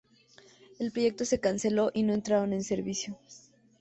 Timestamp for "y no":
1.93-2.13